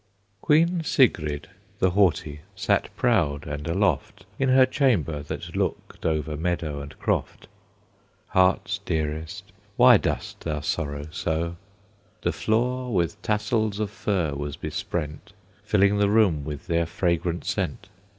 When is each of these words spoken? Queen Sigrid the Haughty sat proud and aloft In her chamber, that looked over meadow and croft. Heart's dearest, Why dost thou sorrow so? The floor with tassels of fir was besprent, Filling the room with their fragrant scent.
Queen 0.41 0.83
Sigrid 0.83 1.47
the 1.77 1.91
Haughty 1.91 2.39
sat 2.55 2.89
proud 2.97 3.45
and 3.45 3.67
aloft 3.67 4.25
In 4.39 4.49
her 4.49 4.65
chamber, 4.65 5.21
that 5.21 5.55
looked 5.55 6.07
over 6.07 6.35
meadow 6.35 6.81
and 6.81 6.97
croft. 6.97 7.47
Heart's 8.29 8.79
dearest, 8.79 9.51
Why 9.77 9.97
dost 9.97 10.39
thou 10.39 10.61
sorrow 10.61 11.05
so? 11.11 11.55
The 12.23 12.33
floor 12.33 12.91
with 12.91 13.21
tassels 13.21 13.79
of 13.79 13.91
fir 13.91 14.33
was 14.33 14.55
besprent, 14.57 15.33
Filling 15.63 15.99
the 15.99 16.09
room 16.09 16.45
with 16.45 16.65
their 16.65 16.87
fragrant 16.87 17.45
scent. 17.45 17.87